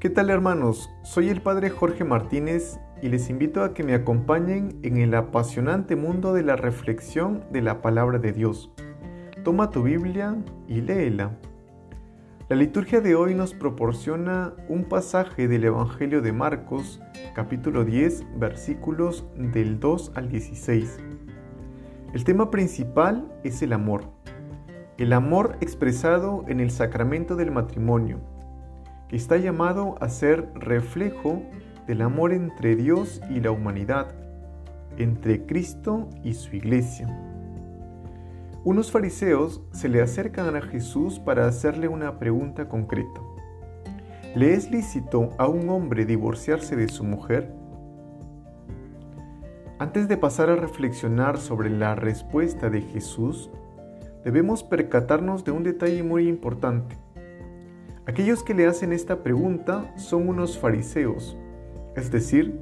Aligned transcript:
¿Qué 0.00 0.08
tal 0.08 0.30
hermanos? 0.30 0.88
Soy 1.02 1.28
el 1.28 1.42
Padre 1.42 1.68
Jorge 1.68 2.04
Martínez 2.04 2.80
y 3.02 3.10
les 3.10 3.28
invito 3.28 3.62
a 3.62 3.74
que 3.74 3.82
me 3.82 3.92
acompañen 3.92 4.78
en 4.82 4.96
el 4.96 5.14
apasionante 5.14 5.94
mundo 5.94 6.32
de 6.32 6.42
la 6.42 6.56
reflexión 6.56 7.44
de 7.52 7.60
la 7.60 7.82
palabra 7.82 8.18
de 8.18 8.32
Dios. 8.32 8.72
Toma 9.44 9.68
tu 9.68 9.82
Biblia 9.82 10.38
y 10.66 10.80
léela. 10.80 11.36
La 12.48 12.56
liturgia 12.56 13.02
de 13.02 13.14
hoy 13.14 13.34
nos 13.34 13.52
proporciona 13.52 14.54
un 14.70 14.84
pasaje 14.84 15.48
del 15.48 15.64
Evangelio 15.64 16.22
de 16.22 16.32
Marcos, 16.32 17.02
capítulo 17.34 17.84
10, 17.84 18.24
versículos 18.38 19.26
del 19.36 19.80
2 19.80 20.12
al 20.14 20.30
16. 20.30 20.98
El 22.14 22.24
tema 22.24 22.50
principal 22.50 23.30
es 23.44 23.60
el 23.60 23.74
amor. 23.74 24.04
El 24.96 25.12
amor 25.12 25.58
expresado 25.60 26.46
en 26.48 26.60
el 26.60 26.70
sacramento 26.70 27.36
del 27.36 27.50
matrimonio 27.50 28.39
que 29.10 29.16
está 29.16 29.38
llamado 29.38 29.96
a 30.00 30.08
ser 30.08 30.52
reflejo 30.54 31.42
del 31.88 32.00
amor 32.00 32.32
entre 32.32 32.76
Dios 32.76 33.20
y 33.28 33.40
la 33.40 33.50
humanidad, 33.50 34.14
entre 34.98 35.46
Cristo 35.46 36.08
y 36.22 36.34
su 36.34 36.54
iglesia. 36.54 37.08
Unos 38.62 38.92
fariseos 38.92 39.62
se 39.72 39.88
le 39.88 40.00
acercan 40.00 40.54
a 40.54 40.62
Jesús 40.62 41.18
para 41.18 41.48
hacerle 41.48 41.88
una 41.88 42.20
pregunta 42.20 42.68
concreta. 42.68 43.20
¿Le 44.36 44.54
es 44.54 44.70
lícito 44.70 45.30
a 45.38 45.48
un 45.48 45.68
hombre 45.70 46.06
divorciarse 46.06 46.76
de 46.76 46.86
su 46.86 47.02
mujer? 47.02 47.52
Antes 49.80 50.06
de 50.06 50.18
pasar 50.18 50.50
a 50.50 50.56
reflexionar 50.56 51.38
sobre 51.38 51.68
la 51.68 51.96
respuesta 51.96 52.70
de 52.70 52.82
Jesús, 52.82 53.50
debemos 54.24 54.62
percatarnos 54.62 55.42
de 55.44 55.50
un 55.50 55.64
detalle 55.64 56.04
muy 56.04 56.28
importante. 56.28 56.96
Aquellos 58.10 58.42
que 58.42 58.54
le 58.54 58.66
hacen 58.66 58.92
esta 58.92 59.22
pregunta 59.22 59.94
son 59.96 60.28
unos 60.28 60.58
fariseos, 60.58 61.38
es 61.94 62.10
decir, 62.10 62.58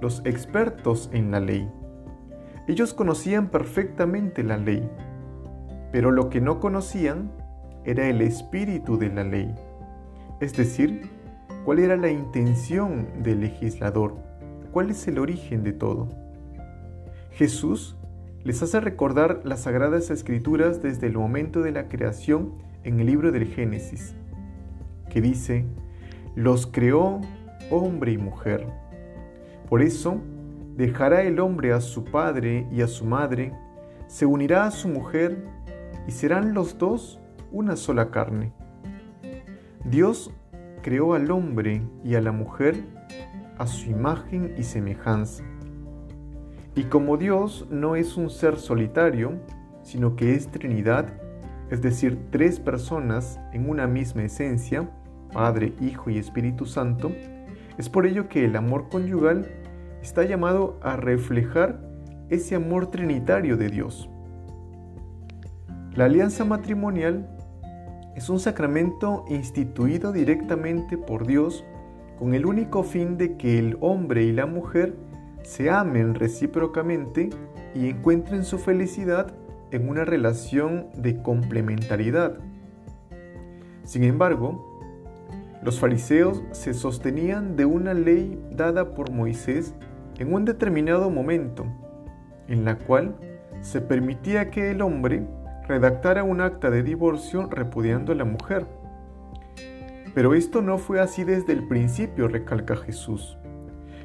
los 0.00 0.22
expertos 0.24 1.10
en 1.12 1.32
la 1.32 1.40
ley. 1.40 1.68
Ellos 2.68 2.94
conocían 2.94 3.48
perfectamente 3.48 4.44
la 4.44 4.58
ley, 4.58 4.88
pero 5.90 6.12
lo 6.12 6.30
que 6.30 6.40
no 6.40 6.60
conocían 6.60 7.32
era 7.84 8.08
el 8.08 8.20
espíritu 8.20 8.96
de 8.96 9.08
la 9.08 9.24
ley, 9.24 9.52
es 10.40 10.54
decir, 10.54 11.10
cuál 11.64 11.80
era 11.80 11.96
la 11.96 12.12
intención 12.12 13.08
del 13.24 13.40
legislador, 13.40 14.14
cuál 14.70 14.90
es 14.90 15.08
el 15.08 15.18
origen 15.18 15.64
de 15.64 15.72
todo. 15.72 16.10
Jesús 17.32 17.96
les 18.44 18.62
hace 18.62 18.78
recordar 18.78 19.40
las 19.42 19.62
sagradas 19.62 20.10
escrituras 20.10 20.80
desde 20.80 21.08
el 21.08 21.14
momento 21.14 21.60
de 21.60 21.72
la 21.72 21.88
creación 21.88 22.54
en 22.84 23.00
el 23.00 23.06
libro 23.06 23.32
del 23.32 23.46
Génesis 23.46 24.14
que 25.12 25.20
dice, 25.20 25.66
los 26.34 26.66
creó 26.66 27.20
hombre 27.70 28.12
y 28.12 28.18
mujer. 28.18 28.66
Por 29.68 29.82
eso, 29.82 30.22
dejará 30.74 31.22
el 31.22 31.38
hombre 31.38 31.74
a 31.74 31.82
su 31.82 32.04
padre 32.04 32.66
y 32.72 32.80
a 32.80 32.86
su 32.86 33.04
madre, 33.04 33.52
se 34.06 34.24
unirá 34.24 34.64
a 34.64 34.70
su 34.70 34.88
mujer 34.88 35.44
y 36.08 36.12
serán 36.12 36.54
los 36.54 36.78
dos 36.78 37.20
una 37.50 37.76
sola 37.76 38.10
carne. 38.10 38.54
Dios 39.84 40.32
creó 40.80 41.12
al 41.12 41.30
hombre 41.30 41.82
y 42.02 42.14
a 42.14 42.22
la 42.22 42.32
mujer 42.32 42.82
a 43.58 43.66
su 43.66 43.90
imagen 43.90 44.54
y 44.56 44.62
semejanza. 44.62 45.44
Y 46.74 46.84
como 46.84 47.18
Dios 47.18 47.66
no 47.70 47.96
es 47.96 48.16
un 48.16 48.30
ser 48.30 48.56
solitario, 48.56 49.32
sino 49.82 50.16
que 50.16 50.34
es 50.34 50.48
Trinidad, 50.48 51.12
es 51.70 51.82
decir, 51.82 52.18
tres 52.30 52.60
personas 52.60 53.38
en 53.52 53.68
una 53.68 53.86
misma 53.86 54.22
esencia, 54.22 54.90
Padre, 55.32 55.72
Hijo 55.80 56.10
y 56.10 56.18
Espíritu 56.18 56.66
Santo, 56.66 57.12
es 57.78 57.88
por 57.88 58.06
ello 58.06 58.28
que 58.28 58.44
el 58.44 58.56
amor 58.56 58.88
conyugal 58.88 59.48
está 60.02 60.24
llamado 60.24 60.78
a 60.82 60.96
reflejar 60.96 61.80
ese 62.28 62.54
amor 62.54 62.90
trinitario 62.90 63.56
de 63.56 63.68
Dios. 63.68 64.08
La 65.94 66.06
alianza 66.06 66.44
matrimonial 66.44 67.28
es 68.16 68.28
un 68.28 68.40
sacramento 68.40 69.24
instituido 69.28 70.12
directamente 70.12 70.96
por 70.96 71.26
Dios 71.26 71.64
con 72.18 72.34
el 72.34 72.46
único 72.46 72.82
fin 72.82 73.16
de 73.16 73.36
que 73.36 73.58
el 73.58 73.76
hombre 73.80 74.24
y 74.24 74.32
la 74.32 74.46
mujer 74.46 74.96
se 75.42 75.70
amen 75.70 76.14
recíprocamente 76.14 77.30
y 77.74 77.88
encuentren 77.88 78.44
su 78.44 78.58
felicidad 78.58 79.32
en 79.70 79.88
una 79.88 80.04
relación 80.04 80.88
de 80.96 81.20
complementariedad. 81.22 82.38
Sin 83.84 84.04
embargo, 84.04 84.71
los 85.62 85.78
fariseos 85.78 86.42
se 86.50 86.74
sostenían 86.74 87.54
de 87.54 87.64
una 87.64 87.94
ley 87.94 88.38
dada 88.50 88.94
por 88.94 89.12
Moisés 89.12 89.74
en 90.18 90.34
un 90.34 90.44
determinado 90.44 91.08
momento, 91.08 91.64
en 92.48 92.64
la 92.64 92.78
cual 92.78 93.14
se 93.60 93.80
permitía 93.80 94.50
que 94.50 94.72
el 94.72 94.82
hombre 94.82 95.24
redactara 95.68 96.24
un 96.24 96.40
acta 96.40 96.68
de 96.68 96.82
divorcio 96.82 97.48
repudiando 97.48 98.12
a 98.12 98.16
la 98.16 98.24
mujer. 98.24 98.66
Pero 100.14 100.34
esto 100.34 100.62
no 100.62 100.78
fue 100.78 101.00
así 101.00 101.22
desde 101.22 101.52
el 101.52 101.68
principio, 101.68 102.26
recalca 102.26 102.76
Jesús. 102.76 103.38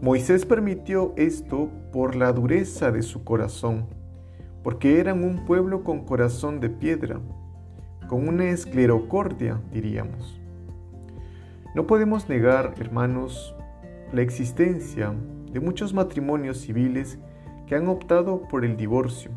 Moisés 0.00 0.46
permitió 0.46 1.12
esto 1.16 1.68
por 1.92 2.14
la 2.14 2.32
dureza 2.32 2.92
de 2.92 3.02
su 3.02 3.24
corazón, 3.24 3.86
porque 4.62 5.00
eran 5.00 5.24
un 5.24 5.44
pueblo 5.44 5.82
con 5.82 6.06
corazón 6.06 6.60
de 6.60 6.70
piedra, 6.70 7.20
con 8.08 8.28
una 8.28 8.50
esclerocordia, 8.50 9.60
diríamos. 9.72 10.39
No 11.72 11.86
podemos 11.86 12.28
negar, 12.28 12.74
hermanos, 12.80 13.54
la 14.12 14.22
existencia 14.22 15.14
de 15.52 15.60
muchos 15.60 15.94
matrimonios 15.94 16.58
civiles 16.58 17.20
que 17.68 17.76
han 17.76 17.86
optado 17.86 18.42
por 18.48 18.64
el 18.64 18.76
divorcio, 18.76 19.30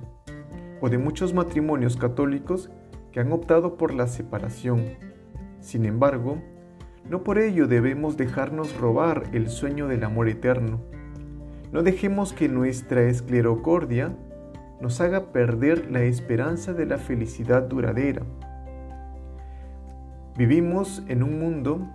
o 0.81 0.89
de 0.89 0.97
muchos 0.97 1.35
matrimonios 1.35 1.95
católicos 1.95 2.71
que 3.11 3.19
han 3.19 3.31
optado 3.31 3.77
por 3.77 3.93
la 3.93 4.07
separación. 4.07 4.83
Sin 5.59 5.85
embargo, 5.85 6.41
no 7.07 7.23
por 7.23 7.37
ello 7.37 7.67
debemos 7.67 8.17
dejarnos 8.17 8.75
robar 8.77 9.25
el 9.33 9.47
sueño 9.47 9.87
del 9.87 10.03
amor 10.03 10.27
eterno. 10.27 10.81
No 11.71 11.83
dejemos 11.83 12.33
que 12.33 12.49
nuestra 12.49 13.03
esclerocordia 13.03 14.17
nos 14.81 15.01
haga 15.01 15.31
perder 15.31 15.91
la 15.91 16.01
esperanza 16.01 16.73
de 16.73 16.87
la 16.87 16.97
felicidad 16.97 17.61
duradera. 17.61 18.23
Vivimos 20.35 21.03
en 21.07 21.21
un 21.21 21.39
mundo 21.39 21.87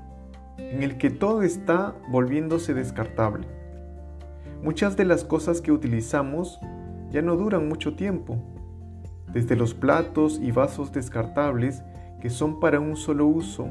en 0.59 0.83
el 0.83 0.99
que 0.99 1.11
todo 1.11 1.43
está 1.43 1.95
volviéndose 2.11 2.75
descartable. 2.75 3.47
Muchas 4.63 4.97
de 4.97 5.05
las 5.05 5.25
cosas 5.25 5.61
que 5.61 5.73
utilizamos 5.73 6.59
ya 7.11 7.23
no 7.23 7.37
duran 7.37 7.69
mucho 7.69 7.95
tiempo, 7.95 8.37
desde 9.33 9.57
los 9.57 9.75
platos 9.75 10.41
y 10.43 10.51
vasos 10.51 10.93
descartables 10.93 11.83
que 12.21 12.31
son 12.31 12.61
para 12.61 12.81
un 12.81 12.97
solo 12.97 13.27
uso, 13.27 13.69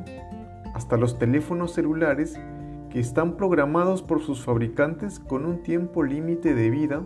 hasta 0.73 0.97
los 0.97 1.19
teléfonos 1.19 1.73
celulares 1.73 2.39
que 2.89 2.99
están 2.99 3.35
programados 3.35 4.01
por 4.01 4.21
sus 4.21 4.43
fabricantes 4.43 5.19
con 5.19 5.45
un 5.45 5.61
tiempo 5.63 6.03
límite 6.03 6.53
de 6.53 6.69
vida 6.69 7.03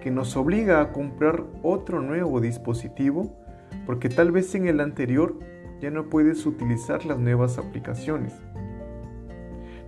que 0.00 0.10
nos 0.10 0.36
obliga 0.36 0.80
a 0.80 0.92
comprar 0.92 1.44
otro 1.62 2.00
nuevo 2.00 2.40
dispositivo 2.40 3.36
porque 3.84 4.08
tal 4.08 4.32
vez 4.32 4.54
en 4.54 4.68
el 4.68 4.80
anterior 4.80 5.38
ya 5.80 5.90
no 5.90 6.08
puedes 6.08 6.46
utilizar 6.46 7.04
las 7.04 7.18
nuevas 7.18 7.58
aplicaciones. 7.58 8.34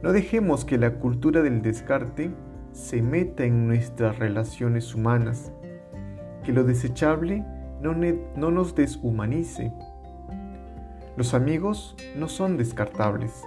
No 0.03 0.13
dejemos 0.13 0.65
que 0.65 0.79
la 0.79 0.95
cultura 0.95 1.43
del 1.43 1.61
descarte 1.61 2.31
se 2.73 3.03
meta 3.03 3.45
en 3.45 3.67
nuestras 3.67 4.19
relaciones 4.19 4.95
humanas, 4.95 5.53
que 6.43 6.53
lo 6.53 6.65
desechable 6.65 7.45
no, 7.83 7.95
no, 7.95 8.51
nos 8.51 8.75
deshumanice. 8.75 9.71
Los 11.19 11.35
amigos 11.35 11.97
no 12.17 12.29
son 12.29 12.57
descartables. 12.57 13.45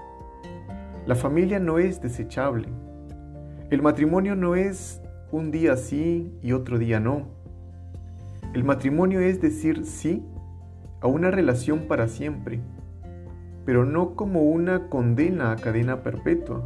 La 1.08 1.16
familia 1.16 1.58
no 1.60 1.80
es 1.80 2.02
desechable. 2.02 2.68
El 3.72 3.82
matrimonio 3.82 4.36
no 4.36 4.54
es 4.54 5.02
un 5.32 5.50
día 5.50 5.76
sí 5.76 6.38
y 6.44 6.52
otro 6.52 6.78
día 6.78 7.00
no. 7.00 7.30
El 8.54 8.64
matrimonio 8.64 9.22
es 9.22 9.42
decir 9.42 9.88
sí 9.88 10.24
a 11.02 11.08
una 11.08 11.32
relación 11.32 11.88
para 11.88 12.08
siempre 12.08 12.62
pero 13.66 13.86
no 13.86 14.16
como 14.16 14.44
una 14.44 14.90
condena 14.90 15.52
a 15.52 15.56
cadena 15.56 16.04
perpetua. 16.04 16.64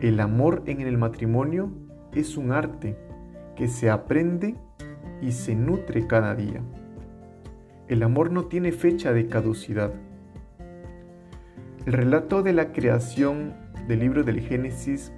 El 0.00 0.20
amor 0.20 0.62
en 0.66 0.80
el 0.80 0.98
matrimonio 0.98 1.70
es 2.12 2.36
un 2.36 2.52
arte 2.52 2.96
que 3.56 3.68
se 3.68 3.90
aprende 3.90 4.56
y 5.20 5.32
se 5.32 5.54
nutre 5.54 6.06
cada 6.06 6.34
día. 6.34 6.62
El 7.88 8.02
amor 8.02 8.30
no 8.30 8.46
tiene 8.46 8.72
fecha 8.72 9.12
de 9.12 9.26
caducidad. 9.26 9.92
El 11.86 11.92
relato 11.92 12.42
de 12.42 12.52
la 12.52 12.72
creación 12.72 13.54
del 13.88 14.00
libro 14.00 14.22
del 14.24 14.40
Génesis 14.40 15.12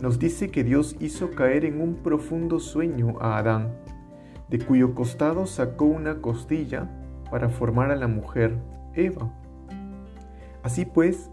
nos 0.00 0.18
dice 0.18 0.50
que 0.50 0.64
Dios 0.64 0.96
hizo 1.00 1.30
caer 1.30 1.64
en 1.64 1.80
un 1.80 1.96
profundo 1.96 2.60
sueño 2.60 3.16
a 3.20 3.38
Adán, 3.38 3.74
de 4.48 4.58
cuyo 4.58 4.94
costado 4.94 5.46
sacó 5.46 5.86
una 5.86 6.20
costilla 6.20 6.90
para 7.30 7.48
formar 7.48 7.90
a 7.90 7.96
la 7.96 8.06
mujer, 8.06 8.56
Eva. 8.94 9.32
Así 10.64 10.86
pues, 10.86 11.30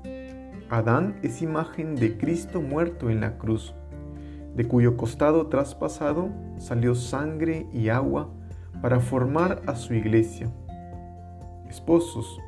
Adán 0.69 1.15
es 1.23 1.41
imagen 1.41 1.95
de 1.95 2.17
Cristo 2.17 2.61
muerto 2.61 3.09
en 3.09 3.21
la 3.21 3.37
cruz, 3.37 3.73
de 4.55 4.67
cuyo 4.67 4.97
costado 4.97 5.47
traspasado 5.47 6.29
salió 6.57 6.95
sangre 6.95 7.65
y 7.71 7.87
agua 7.87 8.29
para 8.81 8.99
formar 8.99 9.61
a 9.67 9.75
su 9.77 9.93
iglesia. 9.93 10.51
Esposos, 11.69 12.41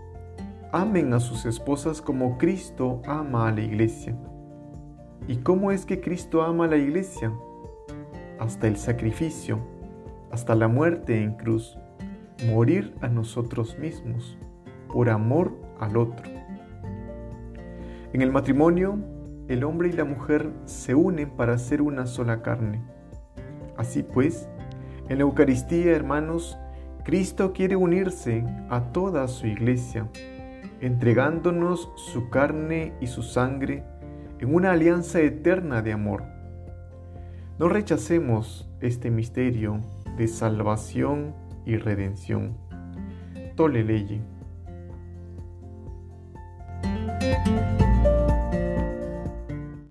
amen 0.73 1.13
a 1.13 1.21
sus 1.21 1.45
esposas 1.45 2.01
como 2.01 2.37
Cristo 2.37 3.01
ama 3.05 3.47
a 3.47 3.53
la 3.53 3.61
iglesia. 3.61 4.17
¿Y 5.29 5.37
cómo 5.37 5.71
es 5.71 5.85
que 5.85 6.01
Cristo 6.01 6.43
ama 6.43 6.65
a 6.65 6.67
la 6.67 6.77
iglesia? 6.77 7.31
Hasta 8.39 8.67
el 8.67 8.75
sacrificio, 8.75 9.57
hasta 10.31 10.53
la 10.53 10.67
muerte 10.67 11.23
en 11.23 11.35
cruz, 11.35 11.77
morir 12.45 12.93
a 12.99 13.07
nosotros 13.07 13.79
mismos, 13.79 14.37
por 14.91 15.09
amor 15.09 15.53
al 15.79 15.95
otro. 15.95 16.32
En 18.13 18.21
el 18.21 18.31
matrimonio, 18.31 18.99
el 19.47 19.63
hombre 19.63 19.89
y 19.89 19.91
la 19.91 20.05
mujer 20.05 20.51
se 20.65 20.93
unen 20.93 21.31
para 21.31 21.57
ser 21.57 21.81
una 21.81 22.05
sola 22.05 22.43
carne. 22.43 22.79
Así 23.75 24.03
pues, 24.03 24.47
en 25.09 25.17
la 25.17 25.23
Eucaristía, 25.23 25.95
hermanos, 25.95 26.59
Cristo 27.03 27.53
quiere 27.53 27.75
unirse 27.75 28.45
a 28.69 28.91
toda 28.91 29.27
su 29.27 29.47
iglesia, 29.47 30.07
entregándonos 30.79 31.91
su 31.95 32.29
carne 32.29 32.93
y 33.01 33.07
su 33.07 33.23
sangre 33.23 33.83
en 34.37 34.53
una 34.53 34.73
alianza 34.73 35.19
eterna 35.19 35.81
de 35.81 35.93
amor. 35.93 36.23
No 37.57 37.67
rechacemos 37.67 38.69
este 38.79 39.09
misterio 39.09 39.81
de 40.17 40.27
salvación 40.27 41.33
y 41.65 41.77
redención. 41.77 42.57
Tole 43.55 43.83
leye. 43.83 44.21